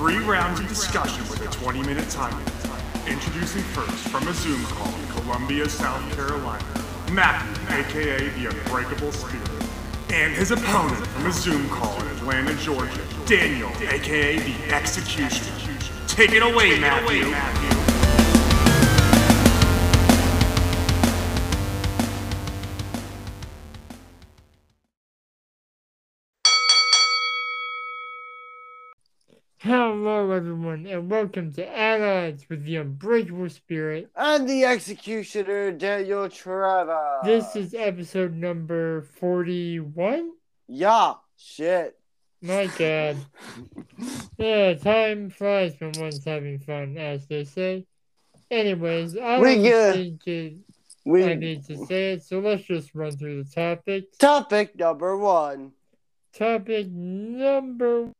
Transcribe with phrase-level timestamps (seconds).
[0.00, 2.52] Three rounds of discussion with a 20 minute time limit.
[3.06, 6.64] Introducing first from a Zoom call in Columbia, South Carolina,
[7.12, 9.50] Matthew, aka the Unbreakable Spirit.
[10.10, 15.78] And his opponent from a Zoom call in Atlanta, Georgia, Daniel, aka the Executioner.
[16.06, 17.89] Take it away, Matthew.
[29.92, 34.08] Hello, everyone, and welcome to At Odds with the Unbreakable Spirit.
[34.14, 37.18] And the executioner, Daniel Trevor.
[37.24, 40.30] This is episode number 41.
[40.68, 41.98] Yeah, shit.
[42.40, 43.16] My god.
[44.38, 47.84] yeah, time flies when one's having fun, as they say.
[48.48, 50.54] Anyways, I We get- think it,
[51.04, 54.16] I need to say it, so let's just run through the topics.
[54.18, 55.72] topic number one.
[56.32, 58.12] Topic number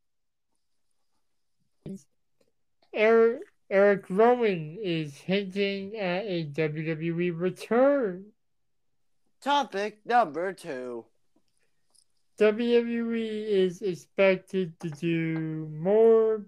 [2.93, 8.25] Eric, Eric Rowan is hinting at a WWE return.
[9.41, 11.05] Topic number two.
[12.39, 16.45] WWE is expected to do more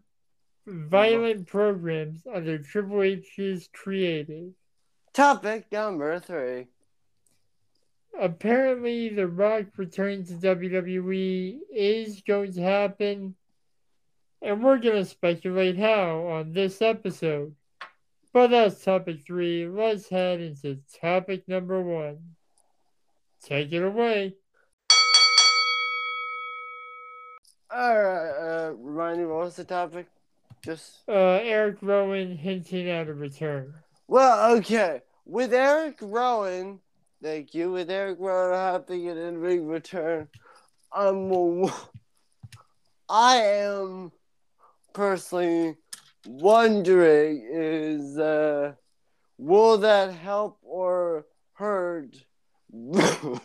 [0.65, 4.51] violent programs under Triple H's creative.
[5.13, 6.67] Topic number three.
[8.19, 13.35] Apparently, The Rock return to WWE is going to happen,
[14.43, 17.55] and we're going to speculate how on this episode.
[18.33, 19.67] But that's topic three.
[19.67, 22.17] Let's head into topic number one.
[23.43, 24.35] Take it away.
[27.73, 30.07] Alright, uh, remind me, what was the topic?
[30.63, 30.97] Just.
[31.07, 33.73] Uh, Eric Rowan hinting at a return.
[34.07, 35.01] Well, okay.
[35.25, 36.79] With Eric Rowan,
[37.21, 37.71] thank you.
[37.71, 40.27] With Eric Rowan having an in ring return,
[40.95, 41.71] um,
[43.09, 44.11] I am
[44.93, 45.75] personally
[46.25, 48.73] wondering is uh,
[49.37, 52.15] will that help or hurt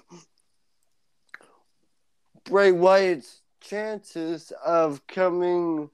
[2.44, 5.90] Bray Wyatt's chances of coming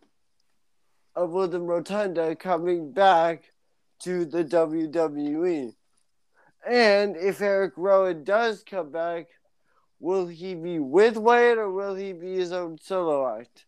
[1.16, 3.52] of William Rotunda coming back
[4.00, 5.74] to the WWE.
[6.68, 9.26] And if Eric Rowan does come back,
[10.00, 13.66] will he be with Wyatt or will he be his own solo act?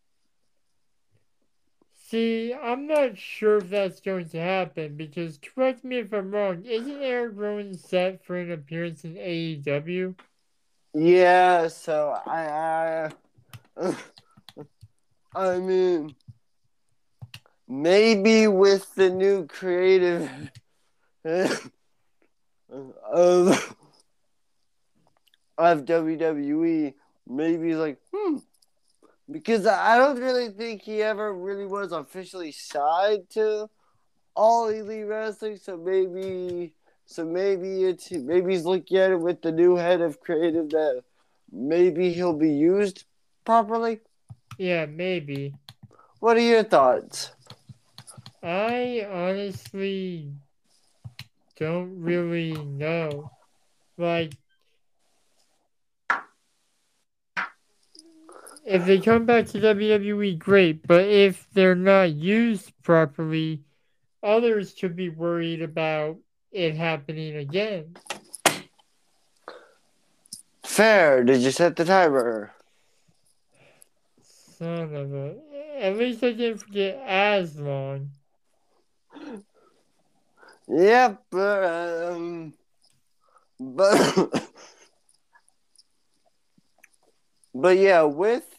[2.08, 6.64] See, I'm not sure if that's going to happen because, correct me if I'm wrong,
[6.64, 10.14] isn't Eric Rowan set for an appearance in AEW?
[10.94, 13.10] Yeah, so I,
[13.76, 13.96] I,
[15.34, 16.14] I mean,
[17.66, 20.30] maybe with the new creative
[21.24, 21.72] of
[25.58, 26.94] of WWE,
[27.26, 28.36] maybe like, hmm,
[29.30, 33.68] because I don't really think he ever really was officially signed to
[34.34, 36.72] All Elite Wrestling, so maybe.
[37.08, 41.04] So maybe it's maybe he's looking at it with the new head of creative that
[41.52, 43.04] maybe he'll be used
[43.44, 44.00] properly.
[44.58, 45.54] Yeah, maybe.
[46.18, 47.30] What are your thoughts?
[48.42, 50.32] I honestly
[51.56, 53.30] don't really know.
[53.96, 54.34] Like,
[58.66, 63.62] if they come back to WWE, great, but if they're not used properly,
[64.22, 66.18] others could be worried about
[66.50, 67.96] it happening again.
[70.64, 71.22] Fair.
[71.22, 72.52] Did you set the timer?
[74.58, 75.36] Son of a.
[75.78, 78.10] At least I didn't forget as long.
[80.68, 81.22] Yep.
[81.34, 82.52] Um,
[83.60, 84.48] but
[87.54, 88.55] but yeah, with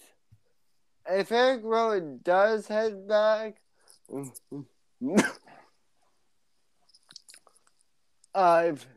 [1.09, 3.61] if Eric Rowan does head back,
[8.33, 8.87] uh, if,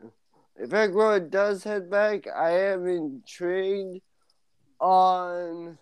[0.57, 4.01] if Eric Rowan does head back, I am intrigued
[4.81, 5.79] on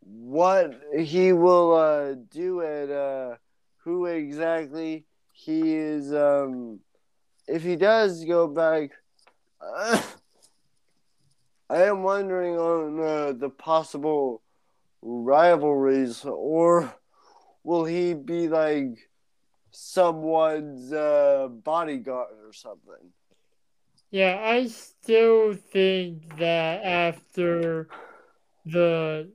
[0.00, 3.36] what he will uh, do and uh,
[3.78, 6.12] who exactly he is.
[6.12, 6.80] Um,
[7.46, 8.90] if he does go back,
[9.60, 10.02] uh,
[11.70, 14.42] I am wondering on uh, the possible
[15.06, 16.92] rivalries, or
[17.62, 19.08] will he be like
[19.70, 23.12] someone's uh, bodyguard or something?
[24.10, 27.88] Yeah, I still think that after
[28.64, 29.30] the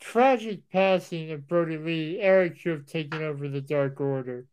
[0.00, 4.46] tragic passing of Brodie Lee, Eric should have taken over the Dark Order.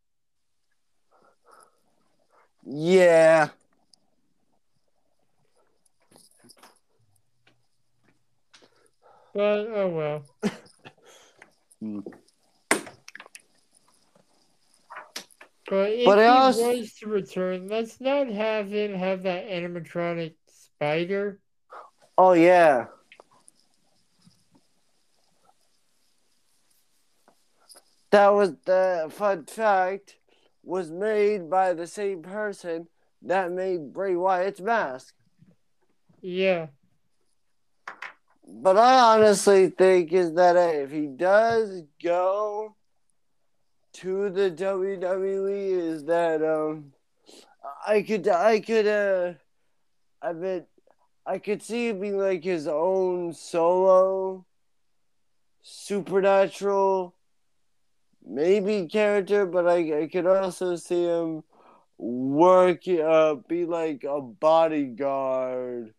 [2.64, 3.50] Yeah.
[9.34, 10.52] But oh well.
[15.70, 20.34] But if But he also- was to return, let's not have him have that animatronic
[20.48, 21.40] spider.
[22.18, 22.88] Oh yeah.
[28.12, 30.18] That was the fun fact
[30.64, 32.88] was made by the same person
[33.22, 35.16] that made Bray Wyatt's mask.
[36.22, 36.68] Yeah.
[38.54, 42.76] But I honestly think is that if he does go
[43.94, 46.92] to the WWE, is that um,
[47.88, 49.34] I could I could uh,
[50.22, 50.68] I bet
[51.26, 54.46] I could see it being like his own solo
[55.62, 57.16] supernatural
[58.28, 61.44] maybe character, but I I could also see him
[61.98, 65.94] work uh be like a bodyguard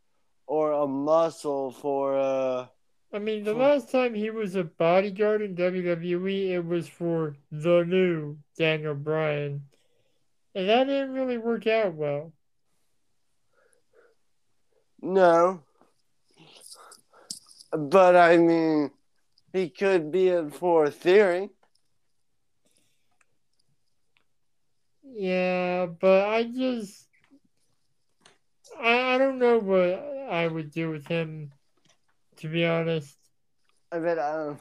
[0.53, 2.67] or a muscle for uh
[3.13, 3.67] I mean, the Hmm.
[3.67, 9.69] last time he was a bodyguard in WWE, it was for the new Daniel Bryan.
[10.55, 12.33] And that didn't really work out well.
[15.03, 15.63] no
[17.73, 18.91] but i mean
[19.53, 21.51] he could be in for a theory
[25.03, 27.09] Yeah, but I just.
[28.81, 31.53] I, I don't know what I would do with him,
[32.37, 33.17] to be honest.
[33.93, 34.59] i um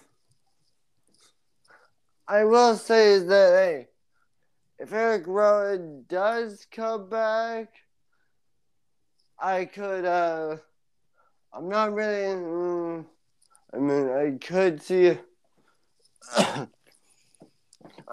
[2.27, 3.87] i will say is that hey
[4.79, 7.69] if eric rowan does come back
[9.39, 10.57] i could uh
[11.53, 13.05] i'm not really mm,
[13.73, 15.17] i mean i could see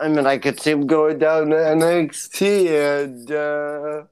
[0.00, 4.04] I mean, I could see him going down to NXT and uh,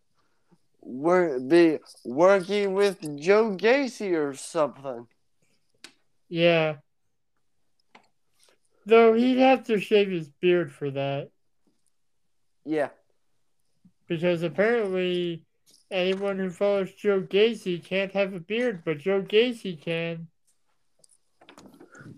[0.87, 5.09] work, be working with Joe Gacy or something.
[6.29, 6.77] Yeah.
[8.87, 11.31] Though he'd have to shave his beard for that.
[12.65, 12.88] Yeah,
[14.09, 15.44] Because apparently
[15.91, 20.29] anyone who follows Joe Gacy can't have a beard, but Joe Gacy can.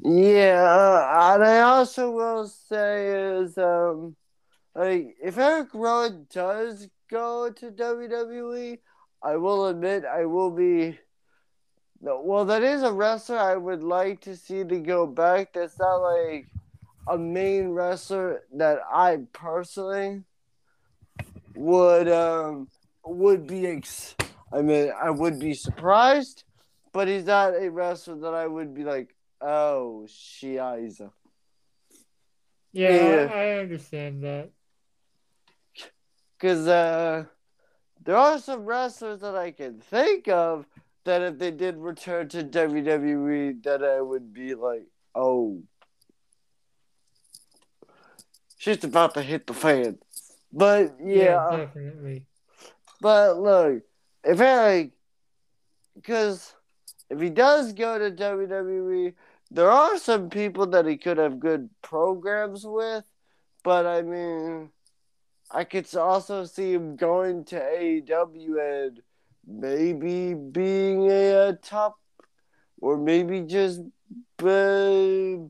[0.02, 4.16] yeah, uh, and I also will say is um,
[4.74, 8.78] like if Eric Rowan does go to WWE,
[9.22, 10.98] I will admit I will be.
[12.00, 15.52] no, Well, that is a wrestler I would like to see to go back.
[15.54, 16.46] That's not like
[17.08, 20.22] a main wrestler that I personally
[21.54, 22.68] would um
[23.04, 24.14] would be ex-
[24.52, 26.44] I mean I would be surprised,
[26.92, 31.10] but he's not a wrestler that I would be like, oh Shiza.
[32.72, 33.30] Yeah, Yeah.
[33.32, 34.50] I understand that.
[36.40, 37.24] Cause uh
[38.04, 40.66] there are some wrestlers that I can think of
[41.04, 45.62] that if they did return to WWE that I would be like, oh
[48.58, 49.98] she's about to hit the fan.
[50.52, 52.24] But yeah, definitely.
[53.00, 53.82] But look,
[54.24, 54.90] if Eric,
[55.94, 56.54] because
[57.08, 59.14] if he does go to WWE,
[59.50, 63.04] there are some people that he could have good programs with.
[63.62, 64.70] But I mean,
[65.50, 69.02] I could also see him going to AEW and
[69.46, 71.98] maybe being a, uh top,
[72.80, 73.80] or maybe just
[74.42, 74.46] uh,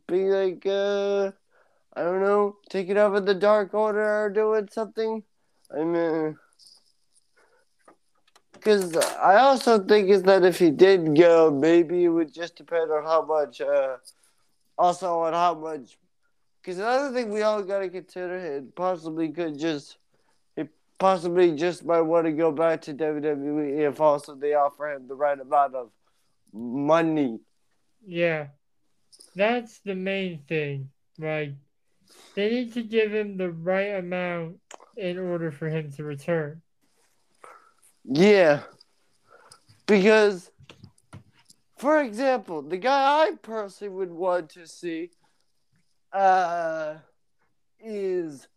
[0.06, 1.32] being like, uh,
[1.94, 5.24] I don't know, taking over the Dark Order or doing something.
[5.76, 6.38] I mean.
[8.52, 12.90] Because I also think is that if he did go, maybe it would just depend
[12.90, 13.96] on how much, uh,
[14.76, 15.96] also on how much.
[16.60, 19.96] Because another thing we all got to consider, it possibly could just,
[20.56, 25.06] it possibly just might want to go back to WWE if also they offer him
[25.08, 25.90] the right amount of
[26.52, 27.40] money.
[28.06, 28.48] Yeah.
[29.34, 30.90] That's the main thing.
[31.18, 31.52] Like,
[32.34, 34.58] they need to give him the right amount
[34.96, 36.62] in order for him to return.
[38.04, 38.62] Yeah.
[39.86, 40.50] Because,
[41.76, 45.10] for example, the guy I personally would want to see
[46.12, 46.94] uh,
[47.80, 48.48] is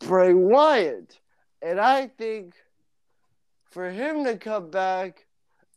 [0.00, 1.18] Bray Wyatt.
[1.62, 2.54] And I think
[3.70, 5.26] for him to come back,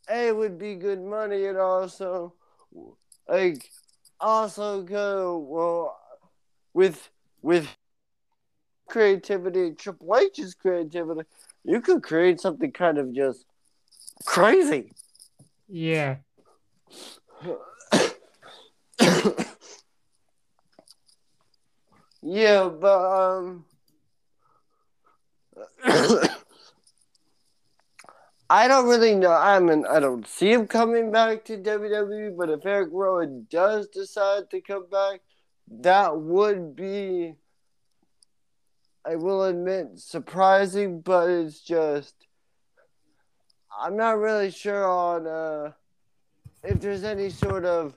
[0.08, 2.34] A, it would be good money and also,
[3.28, 3.70] like,
[4.20, 5.98] also go, well,
[6.74, 7.10] with,
[7.42, 7.68] with
[8.88, 11.22] creativity, Triple H's creativity,
[11.64, 13.44] you could create something kind of just
[14.24, 14.92] crazy.
[15.68, 16.16] Yeah.
[22.22, 23.64] yeah, but um
[28.50, 29.30] I don't really know.
[29.32, 33.86] I mean, I don't see him coming back to WWE, but if Eric Rowan does
[33.88, 35.20] decide to come back,
[35.68, 37.34] that would be
[39.04, 42.14] I will admit, surprising, but it's just
[43.80, 45.72] I'm not really sure on uh,
[46.62, 47.94] if there's any sort of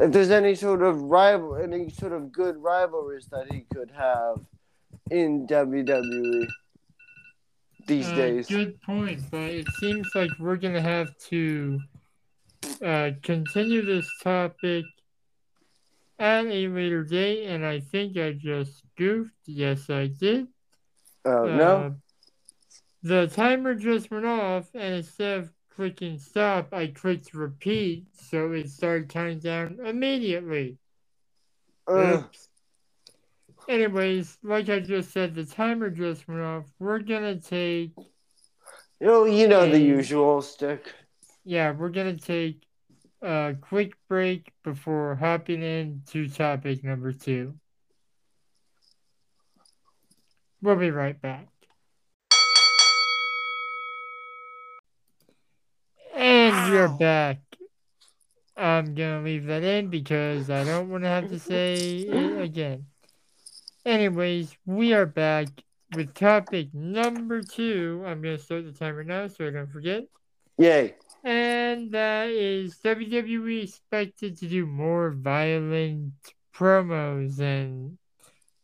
[0.00, 4.40] if there's any sort of rival, any sort of good rivalries that he could have
[5.10, 6.46] in WWE
[7.86, 8.48] these Uh, days.
[8.48, 11.80] Good point, but it seems like we're gonna have to
[12.84, 14.84] uh, continue this topic
[16.18, 19.34] at a later date, and I think I just goofed.
[19.46, 20.48] Yes, I did.
[21.24, 21.96] Oh Uh, no!
[23.02, 28.68] The timer just went off, and instead of clicking stop, I clicked repeat, so it
[28.68, 30.76] started counting down immediately.
[31.86, 32.24] Ugh.
[32.24, 32.48] Oops.
[33.68, 36.64] Anyways, like I just said, the timer just went off.
[36.80, 40.92] We're gonna take, you know, you know the usual stick.
[41.44, 42.64] yeah, we're gonna take
[43.22, 47.54] a quick break before hopping into topic number two.
[50.60, 51.46] We'll be right back.
[56.68, 57.38] And we're back.
[58.54, 62.84] I'm gonna leave that in because I don't want to have to say it again.
[63.86, 65.48] Anyways, we are back
[65.96, 68.04] with topic number two.
[68.06, 70.04] I'm gonna start the timer now so I don't forget.
[70.58, 70.96] Yay!
[71.24, 76.12] And that is WWE expected to do more violent
[76.54, 77.96] promos and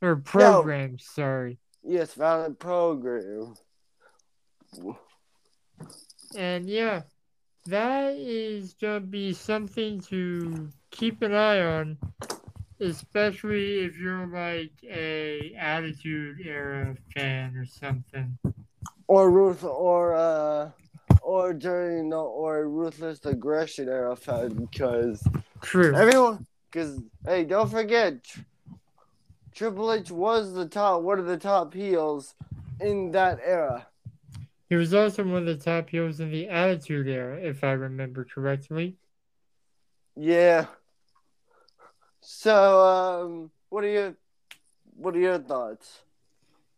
[0.02, 1.58] or programs, sorry.
[1.82, 3.54] Yes, violent program.
[6.36, 7.02] And yeah,
[7.66, 11.98] that is gonna be something to keep an eye on,
[12.80, 18.36] especially if you're like a Attitude Era fan or something.
[19.06, 20.70] Or Ruth, or uh,
[21.22, 25.22] or during the or ruthless aggression era, fan, because
[25.62, 25.94] True.
[25.94, 28.14] everyone, because hey, don't forget,
[29.54, 32.34] Triple H was the top, one of the top heels
[32.80, 33.86] in that era.
[34.74, 38.24] He was also one of the top heels in the Attitude Era, if I remember
[38.24, 38.96] correctly.
[40.16, 40.66] Yeah.
[42.20, 44.16] So, um, what are your
[44.96, 46.02] what are your thoughts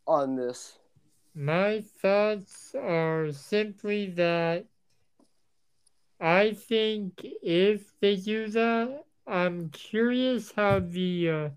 [0.06, 0.78] on this?
[1.34, 4.66] My thoughts are simply that
[6.20, 11.48] I think if they do that, I'm curious how the uh,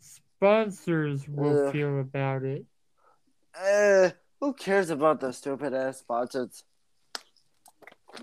[0.00, 2.64] sponsors will feel about it.
[3.54, 4.10] Uh,
[4.46, 6.62] who cares about the stupid ass sponsors?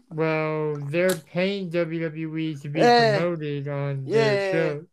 [0.10, 4.88] Well, they're paying WWE to be Eh, promoted on yeah, their show.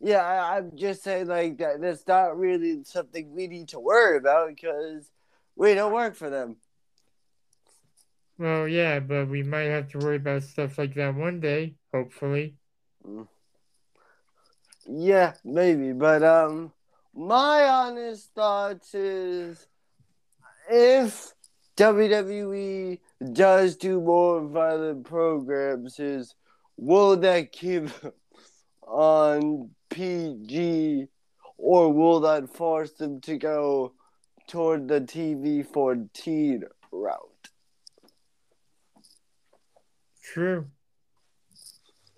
[0.00, 1.80] Yeah, I, I'm just saying like that.
[1.80, 5.10] That's not really something we need to worry about because
[5.56, 6.56] we don't work for them.
[8.38, 12.56] Well, yeah, but we might have to worry about stuff like that one day, hopefully.
[14.86, 16.72] Yeah, maybe, but um,
[17.14, 19.66] my honest thoughts is
[20.70, 21.32] if
[21.76, 23.00] WWE
[23.32, 26.34] does do more violent programs, is
[26.76, 27.88] will that keep
[28.82, 31.06] on PG,
[31.58, 33.92] or will that force them to go
[34.48, 37.48] toward the TV fourteen route?
[40.22, 40.66] True.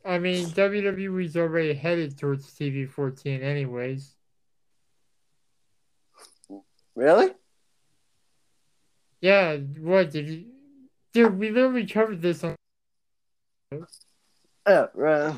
[0.07, 4.15] I mean, WWE's already headed towards TV 14, anyways.
[6.95, 7.33] Really?
[9.27, 10.45] Yeah, what did you.
[11.13, 12.55] Dude, we literally covered this on
[14.65, 15.35] Yeah, right.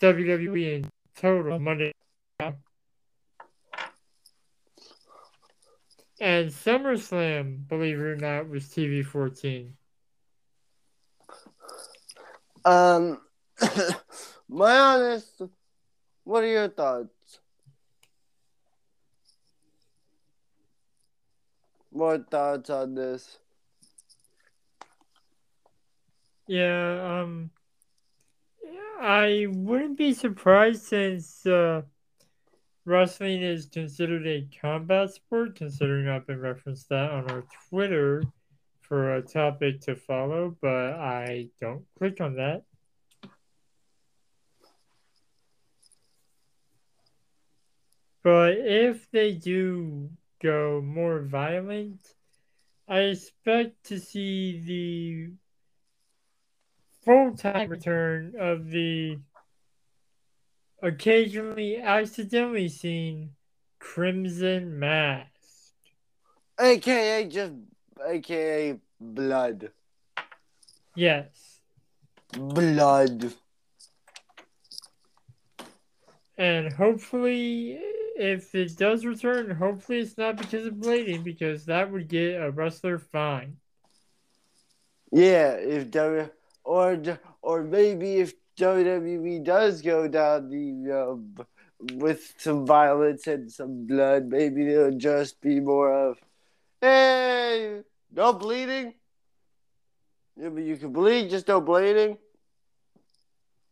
[0.00, 1.92] WWE in total Monday.
[6.18, 9.76] And SummerSlam, believe it or not, was TV 14.
[12.64, 13.20] Um,
[14.48, 15.42] my honest,
[16.24, 17.15] what are your thoughts?
[21.96, 23.38] More thoughts on this?
[26.46, 27.50] Yeah, um,
[29.00, 31.80] I wouldn't be surprised since uh,
[32.84, 38.22] wrestling is considered a combat sport, considering I've been referenced that on our Twitter
[38.82, 42.64] for a topic to follow, but I don't click on that.
[48.22, 50.10] But if they do
[50.46, 52.00] go more violent,
[52.88, 55.32] I expect to see the
[57.04, 59.18] full time return of the
[60.82, 63.30] occasionally accidentally seen
[63.80, 65.30] Crimson Mask.
[66.60, 67.54] AKA just,
[68.06, 69.70] AKA blood.
[70.94, 71.60] Yes.
[72.32, 73.34] Blood.
[76.38, 77.78] And hopefully
[78.18, 82.50] if it does return, hopefully it's not because of blading, because that would get a
[82.50, 83.56] wrestler fined.
[85.12, 86.28] Yeah, if W
[86.64, 86.98] or
[87.42, 91.44] or maybe if WWE does go down the uh,
[91.94, 96.18] with some violence and some blood, maybe it'll just be more of,
[96.80, 97.82] hey,
[98.12, 98.94] no bleeding.
[100.36, 102.18] Yeah, but you can bleed, just no bleeding.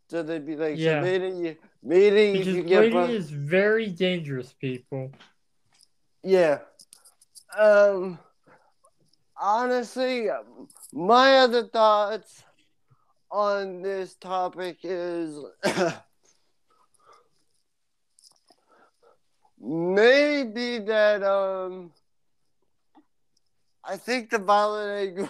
[0.08, 1.00] So they'd be like, Yeah.
[1.00, 5.12] so meaning you, meaning Because you can get, blading is very dangerous, people.
[6.22, 6.58] yeah.
[7.56, 8.18] Um,
[9.40, 10.28] honestly,
[10.92, 12.42] my other thoughts
[13.30, 15.38] on this topic is
[19.60, 21.90] maybe that um
[23.84, 25.28] I think the violent angle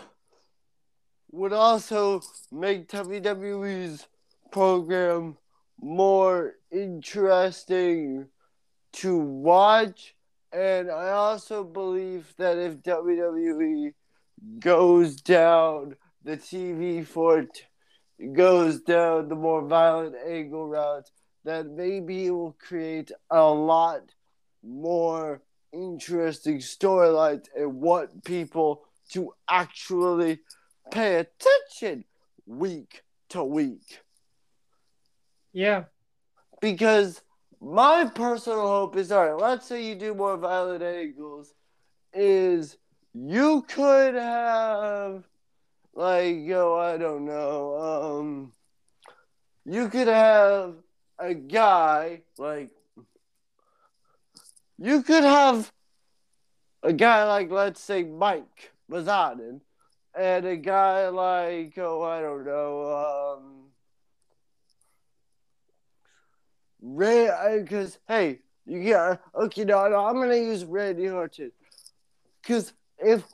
[1.32, 4.06] would also make WWE's
[4.52, 5.36] program
[5.80, 8.26] more interesting
[8.92, 10.14] to watch
[10.52, 13.92] and I also believe that if WWE
[14.60, 17.66] goes down the TV fort
[18.32, 21.10] goes down the more violent angle route
[21.44, 24.02] that maybe it will create a lot
[24.62, 30.38] more interesting storylines and want people to actually
[30.90, 32.04] pay attention
[32.46, 34.00] week to week.
[35.54, 35.84] Yeah.
[36.60, 37.22] Because
[37.60, 41.54] my personal hope is all right, let's say you do more violent angles,
[42.12, 42.76] is
[43.14, 45.24] you could have
[45.94, 48.52] like yo, I don't know, um
[49.64, 50.74] you could have
[51.18, 52.70] a guy like
[54.78, 55.72] you could have
[56.82, 59.60] a guy like let's say Mike Mizanin
[60.18, 63.63] and a guy like oh I don't know um
[66.84, 71.52] Ray because uh, hey you get uh, okay no, no I'm gonna use Randy Orton
[72.42, 73.24] because if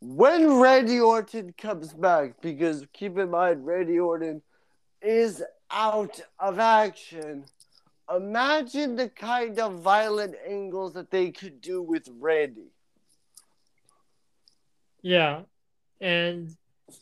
[0.00, 4.42] when Randy Orton comes back because keep in mind Randy Orton
[5.02, 7.44] is out of action
[8.14, 12.72] imagine the kind of violent angles that they could do with Randy.
[15.02, 15.42] Yeah.
[16.00, 16.54] And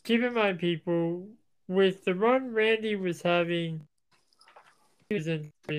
[0.03, 1.27] keep in mind, people,
[1.67, 3.81] with the run Randy was having,
[5.11, 5.27] was,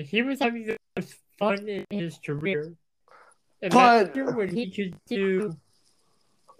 [0.09, 2.73] he was having the most fun in his career.
[3.61, 5.55] And But- what he could do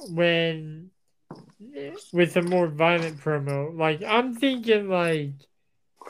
[0.09, 0.91] when
[2.11, 3.75] with a more violent promo.
[3.77, 5.31] Like I'm thinking like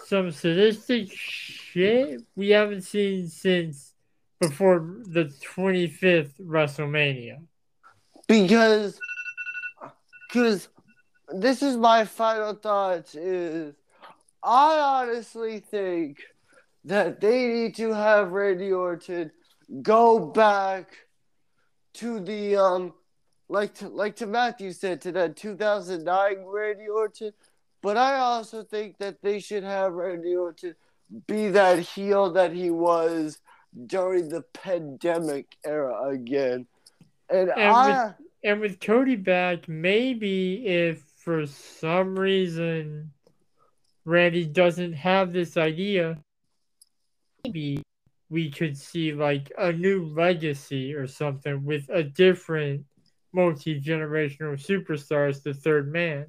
[0.06, 3.94] some sadistic shit we haven't seen since
[4.40, 7.42] before the 25th WrestleMania.
[8.28, 9.00] because
[10.28, 10.70] because
[11.34, 13.76] this is my final thoughts is
[14.44, 16.18] I honestly think
[16.86, 19.32] that they need to have Randy Orton
[19.82, 20.94] go back
[21.94, 22.94] to the um
[23.50, 27.32] like to, like to Matthew said to that 2009 Randy Orton
[27.82, 30.76] but I also think that they should have Randy Orton
[31.28, 33.40] be that heel that he was
[33.88, 36.68] during the pandemic era again.
[37.30, 38.14] And, And I
[38.44, 43.12] And with Cody back, maybe if for some reason
[44.06, 46.18] Randy doesn't have this idea,
[47.44, 47.84] maybe
[48.30, 52.86] we could see like a new legacy or something with a different
[53.34, 56.26] multi generational superstar as the third man.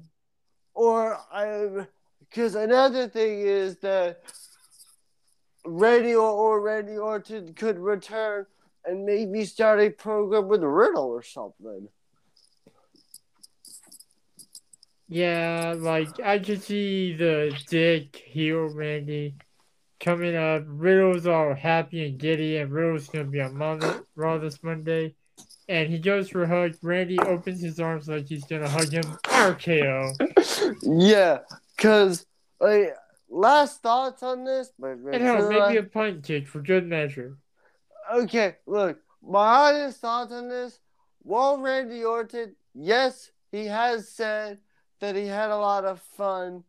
[0.73, 1.85] or I
[2.19, 4.21] because another thing is that
[5.65, 8.45] Randy or, or Randy Orton could return
[8.85, 11.87] and maybe start a program with Riddle or something.
[15.07, 19.35] Yeah, like I could see the dick heel Randy
[20.03, 20.63] coming up.
[20.67, 25.15] Riddle's all happy and giddy, and Riddle's gonna be on Monday, Raw this Monday.
[25.69, 26.75] And he goes for a hug.
[26.83, 29.03] Randy opens his arms like he's gonna hug him.
[29.23, 30.13] RKO.
[30.83, 31.39] Yeah,
[31.75, 32.25] because
[32.59, 32.95] like
[33.29, 37.37] last thoughts on this, but And hell, maybe a punt kick for good measure.
[38.13, 40.79] okay, look, my honest thoughts on this.
[41.19, 44.59] While Randy Orton, yes, he has said
[44.99, 46.65] that he had a lot of fun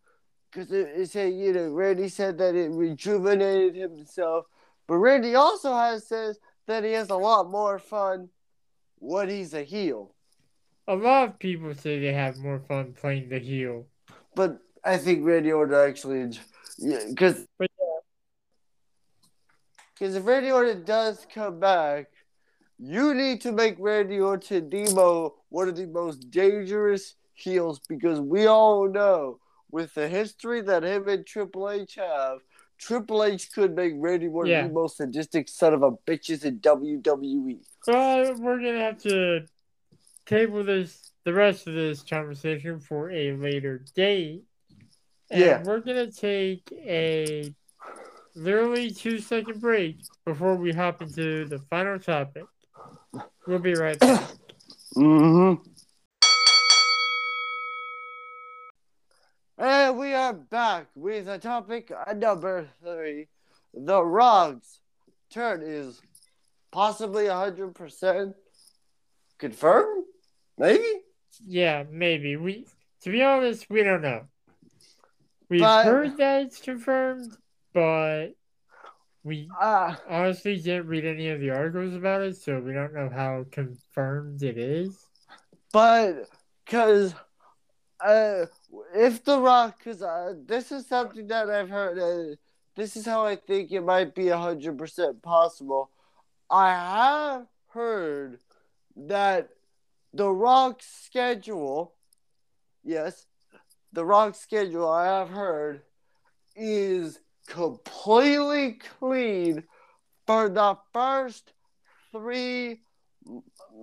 [0.54, 4.46] because it, it said, you know, Randy said that it rejuvenated himself,
[4.86, 8.28] but Randy also has says that he has a lot more fun
[8.98, 10.14] when he's a heel.
[10.86, 13.86] A lot of people say they have more fun playing the heel.
[14.34, 16.38] But I think Randy Orton actually,
[16.78, 17.70] yeah, because But
[19.94, 22.06] because if Randy Orton does come back,
[22.78, 28.46] you need to make Randy Orton Demo one of the most dangerous heels because we
[28.46, 29.38] all know
[29.74, 32.38] with the history that him and Triple H have,
[32.78, 34.60] Triple H could make Randy one Yeah.
[34.62, 36.60] of the most sadistic son of a bitches in.
[36.60, 37.58] WWE.
[37.84, 39.46] But we're gonna have to
[40.26, 44.44] table this, the rest of this conversation for a later date.
[45.30, 45.62] And Yeah.
[45.64, 47.52] we're gonna take a
[48.36, 52.44] literally two second break before we hop into the final topic.
[53.46, 54.30] We'll be right back.
[54.96, 55.70] Mm-hmm.
[59.56, 63.28] And we are back with a topic number three.
[63.72, 64.80] The Rock's
[65.30, 66.00] turn is
[66.72, 68.34] possibly 100%
[69.38, 70.04] confirmed?
[70.58, 70.84] Maybe?
[71.44, 72.36] yeah, maybe.
[72.36, 72.66] We
[73.02, 74.22] to be honest, we don't know.
[75.48, 77.36] We've But- heard that it's confirmed,
[77.72, 78.28] but
[79.24, 83.08] we Uh, honestly didn't read any of the articles about it, so we don't know
[83.10, 84.96] how confirmed it is.
[85.72, 86.28] but
[86.64, 87.14] because
[88.00, 88.46] uh,
[88.94, 92.36] if The Rock, because uh, this is something that I've heard, uh,
[92.76, 95.90] this is how I think it might be 100% possible.
[96.50, 98.38] I have heard
[98.96, 99.50] that
[100.12, 101.94] The Rock's schedule,
[102.82, 103.26] yes,
[103.92, 105.82] The Rock's schedule, I have heard,
[106.56, 109.64] is completely clean
[110.26, 111.52] for the first
[112.12, 112.80] three.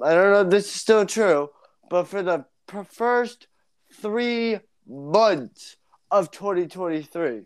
[0.04, 1.50] I don't know if this is still true,
[1.90, 2.46] but for the
[2.90, 3.48] first
[3.94, 4.60] three
[4.92, 5.78] months
[6.12, 7.44] of 2023.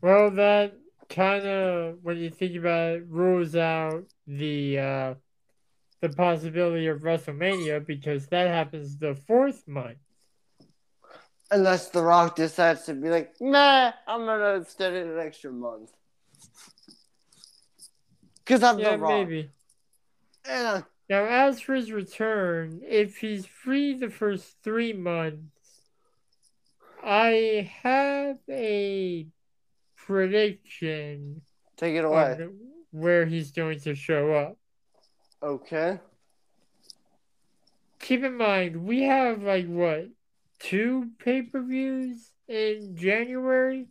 [0.00, 0.74] Well, that
[1.08, 5.14] kind of, when you think about it, rules out the uh,
[6.00, 9.98] the possibility of WrestleMania because that happens the fourth month.
[11.52, 15.90] Unless The Rock decides to be like, nah, I'm gonna extend it an extra month.
[18.44, 19.28] Because I'm Yeah, The Rock.
[19.28, 19.50] maybe.
[20.44, 25.90] And, uh, Now, as for his return, if he's free the first three months,
[27.04, 29.26] I have a
[29.94, 31.42] prediction
[31.76, 32.48] take it away.
[32.92, 34.56] where he's going to show up.
[35.42, 36.00] Okay.
[38.00, 40.08] Keep in mind, we have like what
[40.60, 43.88] two pay per views in January.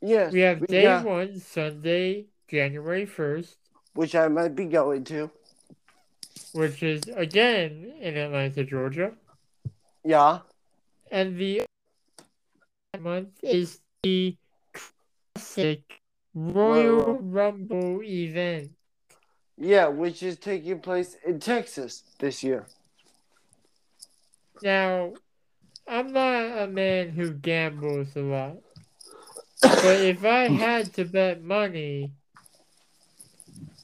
[0.00, 0.32] Yes.
[0.32, 3.58] We have day got- one, Sunday, January first,
[3.92, 5.30] Which I might be going to.
[6.52, 9.12] Which is again in Atlanta, Georgia,
[10.04, 10.40] Yeah.
[11.10, 11.62] and the
[12.98, 14.36] month is the
[15.34, 16.00] classic
[16.34, 18.72] Royal Rumble event.
[19.56, 22.66] Yeah, which is taking place in Texas this year.
[24.62, 25.14] Now,
[25.86, 28.56] I'm not a man who gambles a lot.
[29.62, 32.12] But if I had to bet money,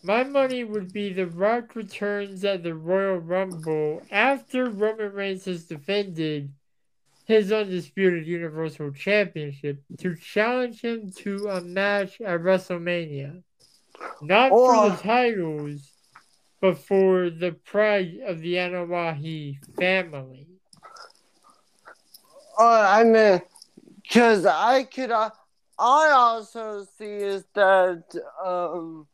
[0.06, 5.64] my money would be The Rock returns at the Royal Rumble after Roman Reigns has
[5.64, 6.52] defended
[7.24, 13.42] his undisputed Universal Championship to challenge him to a match at WrestleMania.
[14.22, 15.90] Not for the titles,
[16.60, 20.46] but for the pride of the Anoa'i family.
[22.56, 23.42] Uh, I mean,
[24.02, 25.30] because I could, uh,
[25.76, 28.04] I also see is that,
[28.44, 29.08] um,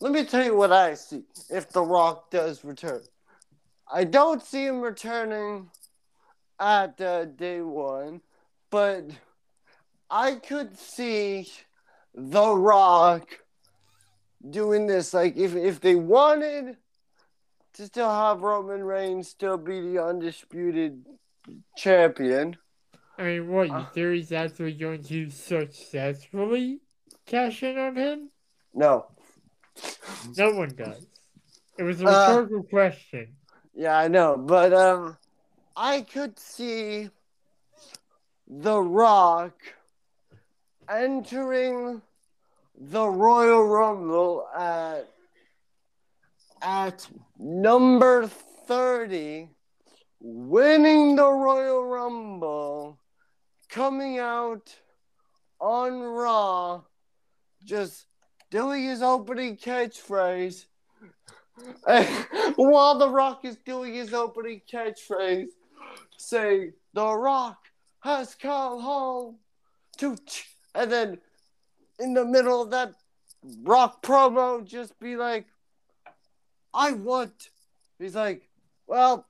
[0.00, 3.02] let me tell you what I see if The Rock does return.
[3.92, 5.70] I don't see him returning
[6.58, 8.20] at uh, day one,
[8.70, 9.04] but
[10.10, 11.48] I could see
[12.14, 13.28] The Rock
[14.48, 15.12] doing this.
[15.12, 16.76] Like, if, if they wanted
[17.74, 21.04] to still have Roman Reigns still be the undisputed
[21.76, 22.56] champion.
[23.18, 23.86] I mean, what, your Uh.
[23.86, 26.80] theory's actually going to successfully
[27.26, 28.30] cash in on him?
[28.74, 29.06] No.
[30.36, 31.06] No one does.
[31.78, 32.10] It was a Uh.
[32.10, 33.36] rhetorical question.
[33.74, 35.16] Yeah, I know, but um,
[35.76, 37.08] I could see
[38.48, 39.54] The Rock
[40.88, 42.02] entering
[42.76, 45.06] the Royal Rumble at
[46.62, 47.06] at
[47.38, 49.48] number thirty,
[50.20, 52.98] winning the Royal Rumble,
[53.68, 54.74] coming out
[55.60, 56.82] on Raw,
[57.64, 58.06] just
[58.50, 60.66] doing his opening catchphrase.
[62.56, 65.48] While The Rock is doing his opening catchphrase,
[66.16, 67.58] saying, The Rock
[68.00, 69.36] has come home
[69.98, 70.16] to.
[70.74, 71.18] And then
[71.98, 72.94] in the middle of that
[73.62, 75.46] Rock promo, just be like,
[76.72, 77.50] I want.
[77.98, 78.48] He's like,
[78.86, 79.26] Well,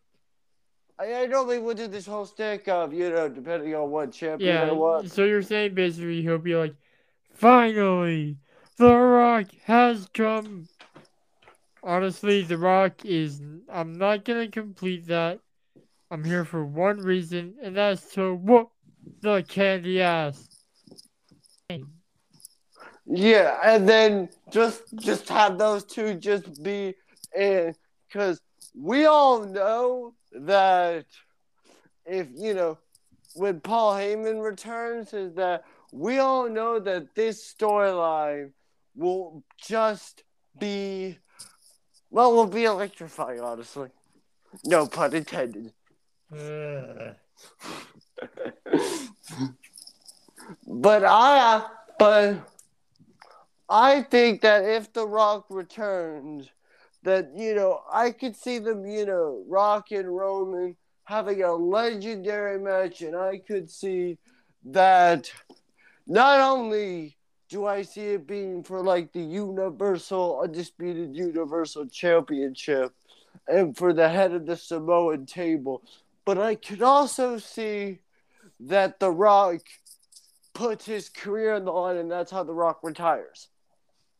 [0.98, 4.56] I, I normally would do this whole stick of, you know, depending on what champion
[4.56, 5.10] I Yeah, want.
[5.10, 6.74] so you're saying basically he'll be like,
[7.32, 8.36] finally,
[8.80, 10.66] The Rock has come.
[11.82, 13.42] Honestly, The Rock is.
[13.68, 15.40] I'm not gonna complete that.
[16.10, 18.70] I'm here for one reason, and that's to whoop
[19.20, 20.48] the candy ass.
[23.04, 26.94] Yeah, and then just just have those two just be
[27.36, 27.74] in
[28.08, 28.40] because
[28.74, 31.04] we all know that
[32.06, 32.78] if you know
[33.34, 38.52] when Paul Heyman returns is that we all know that this storyline
[39.00, 40.22] will just
[40.58, 41.18] be
[42.10, 43.88] well we'll be electrifying honestly.
[44.64, 45.72] No pun intended.
[50.66, 51.66] But I
[51.98, 52.36] but
[53.68, 56.48] I think that if The Rock returns,
[57.02, 62.58] that you know I could see them, you know, Rock and Roman having a legendary
[62.58, 64.18] match, and I could see
[64.64, 65.30] that
[66.06, 67.16] not only
[67.50, 72.94] do I see it being for like the Universal Undisputed Universal Championship
[73.48, 75.82] and for the head of the Samoan table,
[76.24, 77.98] but I could also see
[78.60, 79.60] that The Rock
[80.54, 83.48] puts his career on the line, and that's how The Rock retires.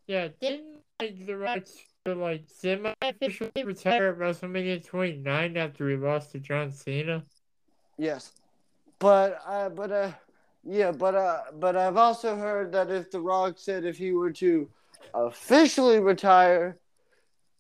[0.07, 1.63] Yeah, didn't like the Rock
[2.07, 7.23] like semi officially retire at WrestleMania 29 after he lost to John Cena?
[7.97, 8.33] Yes,
[8.99, 10.13] but uh, but uh,
[10.65, 14.33] yeah, but uh, but I've also heard that if The Rock said if he were
[14.33, 14.69] to
[15.15, 16.79] officially retire,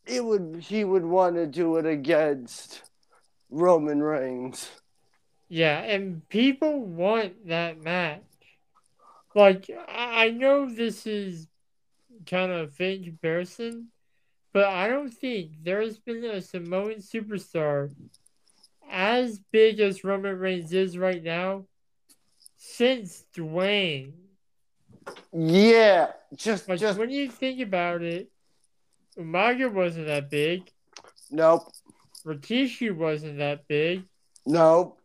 [0.06, 2.82] it would he would want to do it against
[3.50, 4.68] Roman Reigns.
[5.48, 8.22] Yeah, and people want that match.
[9.34, 11.48] Like, I know this is
[12.26, 13.88] kind of a faint comparison,
[14.52, 17.90] but I don't think there's been a Samoan superstar
[18.90, 21.66] as big as Roman Reigns is right now
[22.62, 24.12] since Dwayne.
[25.33, 28.31] Yeah, just just when you think about it,
[29.18, 30.70] Umaga wasn't that big,
[31.31, 31.73] nope,
[32.25, 34.05] Rikishi wasn't that big.
[34.46, 35.01] nope.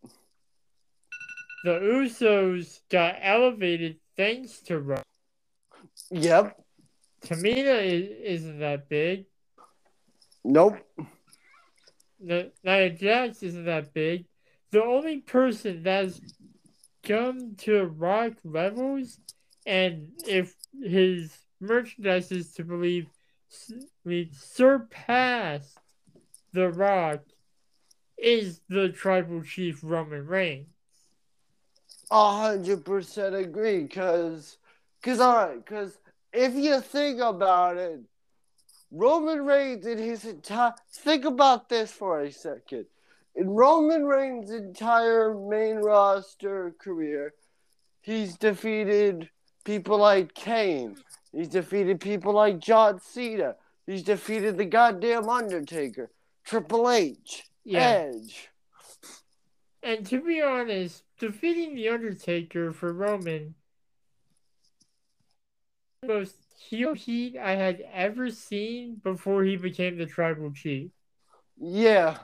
[1.63, 5.04] The Usos got elevated thanks to Roman.
[6.12, 6.62] Yep,
[7.26, 9.26] Tamina is, isn't that big.
[10.44, 10.76] nope.
[12.20, 14.26] Nia Jax isn't that big.
[14.72, 16.20] The only person that's
[17.06, 19.20] come to rock levels,
[19.65, 23.08] and if his merchandise is to believe,
[24.04, 25.78] we surpassed
[26.52, 27.22] the Rock,
[28.18, 30.68] is the tribal chief Roman Reigns.
[32.12, 34.58] A hundred percent agree, cause,
[35.04, 35.98] cause right, cause
[36.32, 38.00] if you think about it,
[38.91, 42.86] Roman Reigns in his entire think about this for a second.
[43.36, 47.34] In Roman Reigns' entire main roster career,
[48.02, 49.30] he's defeated
[49.65, 50.95] people like Kane.
[51.34, 53.56] He's defeated people like John Cena.
[53.86, 56.12] He's defeated the goddamn Undertaker,
[56.45, 58.10] Triple H, Yeah.
[58.13, 58.50] Edge.
[59.84, 63.54] And to be honest, defeating The Undertaker for Roman,
[66.04, 70.89] most heel heat I had ever seen before he became the tribal chief.
[71.58, 72.17] Yeah,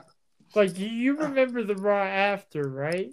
[0.54, 3.12] Like, you- remember the Raw after, right?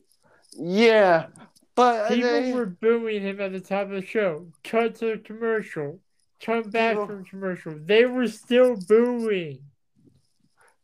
[0.53, 1.27] yeah.
[1.75, 4.51] But People they- were booing him at the top of the show.
[4.65, 6.01] Cut to commercial.
[6.41, 7.73] Come back People- from commercial.
[7.77, 9.59] They were still booing.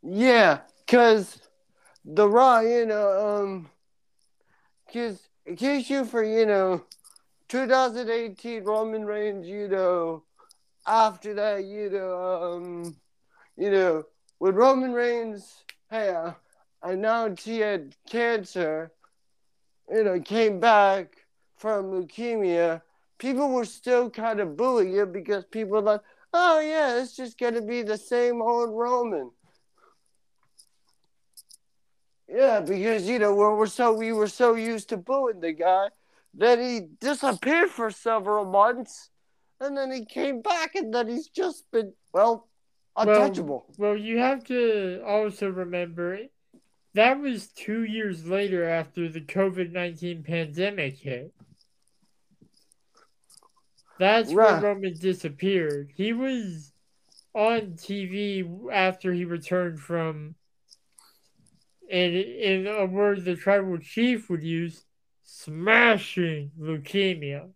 [0.01, 1.41] Yeah, cause
[2.05, 3.69] the Raw, you know, um,
[4.93, 6.85] cause in case you for you know,
[7.49, 10.23] 2018 Roman Reigns, you know,
[10.87, 12.95] after that, you know, um,
[13.57, 14.03] you know,
[14.37, 16.33] when Roman Reigns, hey, uh,
[16.85, 18.91] announced he had cancer,
[19.89, 21.25] you know, came back
[21.57, 22.81] from leukemia,
[23.17, 26.01] people were still kind of booing him because people like,
[26.33, 29.31] oh yeah, it's just gonna be the same old Roman.
[32.27, 35.89] Yeah, because you know we're, we're so we were so used to booing the guy
[36.33, 39.09] that he disappeared for several months,
[39.59, 42.47] and then he came back, and then he's just been well
[42.97, 43.65] untouchable.
[43.77, 46.17] Well, you have to also remember
[46.95, 51.33] that was two years later after the COVID 19 pandemic hit.
[53.99, 54.53] That's Right.
[54.53, 55.91] when Roman disappeared.
[55.95, 56.73] He was
[57.33, 60.35] on TV after he returned from,
[61.89, 64.85] and in a word the tribal chief would use,
[65.23, 67.49] smashing leukemia.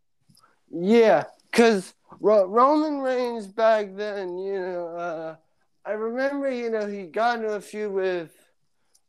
[0.70, 5.36] Yeah, because Ro- Roman Reigns back then, you know, uh,
[5.86, 8.39] I remember, you know, he got into a feud with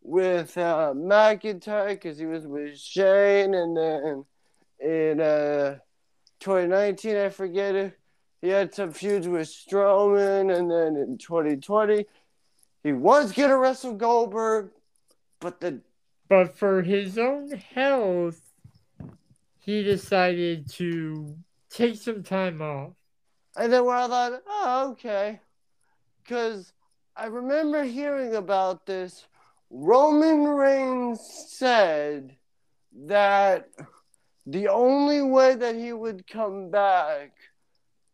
[0.03, 4.25] with uh, McIntyre because he was with Shane, and then
[4.81, 5.79] in uh,
[6.41, 7.99] 2019, I forget it,
[8.41, 12.07] he had some feuds with Strowman, and then in 2020,
[12.83, 14.71] he was gonna wrestle Goldberg,
[15.41, 15.81] but the
[16.29, 18.41] But for his own health,
[19.59, 21.37] he decided to
[21.69, 22.93] take some time off.
[23.57, 25.41] And then where I thought, oh, okay.
[26.23, 26.73] Because
[27.17, 29.27] I remember hearing about this.
[29.71, 32.37] Roman Reigns said
[33.07, 33.69] that
[34.45, 37.33] the only way that he would come back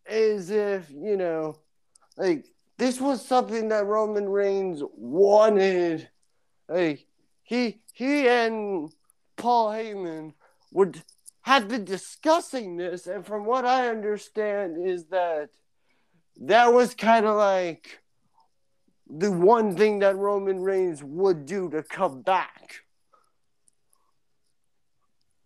[0.08, 1.58] is if, you know,
[2.16, 2.46] like
[2.78, 6.08] this was something that Roman Reigns wanted.
[6.68, 7.06] Like
[7.42, 8.92] he he and
[9.36, 10.34] Paul Heyman
[10.72, 11.02] would
[11.42, 15.50] have been discussing this, and from what I understand is that
[16.40, 18.00] that was kind of like
[19.08, 22.80] the one thing that Roman Reigns would do to come back.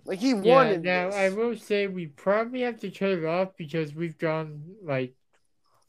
[0.05, 1.14] Like he Yeah, wanted now this.
[1.14, 5.14] I will say we probably have to cut it off because we've gone like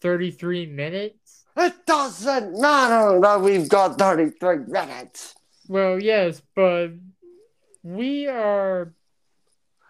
[0.01, 1.45] 33 minutes.
[1.55, 5.35] It doesn't matter that we've got 33 minutes.
[5.67, 6.91] Well, yes, but
[7.83, 8.93] we are.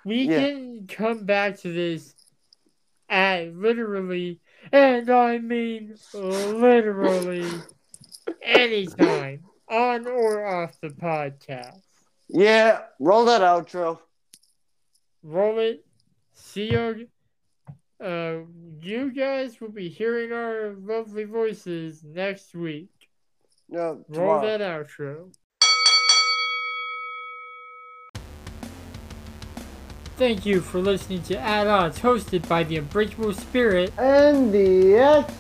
[0.06, 0.40] We Yeah.
[0.40, 2.16] can come back to this
[3.10, 4.40] at literally,
[4.72, 7.50] and I mean literally,
[8.42, 11.82] anytime on or off the podcast.
[12.30, 14.00] Yeah, roll that outro.
[15.24, 15.86] Roll it.
[16.34, 17.08] See you.
[18.04, 18.40] Uh,
[18.82, 22.90] you guys will be hearing our lovely voices next week.
[23.70, 24.58] No, Roll tomorrow.
[24.58, 25.34] that outro.
[30.22, 34.96] Thank you for listening to At Odds, hosted by the Unbreakable Spirit, And the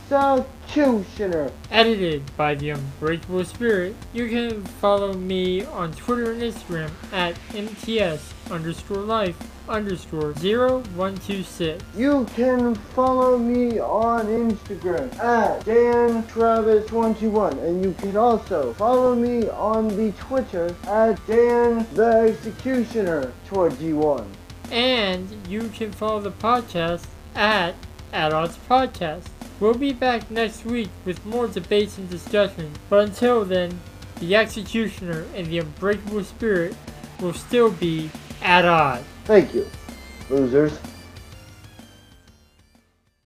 [0.10, 1.52] executioner.
[1.70, 3.96] edited by the Unbreakable Spirit.
[4.12, 9.38] You can follow me on Twitter and Instagram at MTS underscore life
[9.70, 11.84] underscore 0126.
[11.96, 19.48] You can follow me on Instagram at Dan Travis121 and you can also follow me
[19.50, 24.26] on the Twitter at Dan the Executioner 21.
[24.72, 27.06] And you can follow the podcast
[27.36, 27.76] at
[28.14, 29.28] At Odds Podcast.
[29.60, 32.78] We'll be back next week with more debates and discussions.
[32.90, 33.80] But until then,
[34.20, 36.76] the Executioner and the Unbreakable Spirit
[37.20, 38.10] will still be
[38.42, 39.04] at odds.
[39.26, 39.68] Thank you,
[40.30, 40.80] losers.